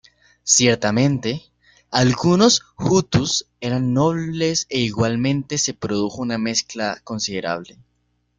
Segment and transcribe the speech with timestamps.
[0.41, 1.43] Ciertamente,
[1.91, 7.77] algunos hutus eran nobles e igualmente se produjo una mezcla considerable.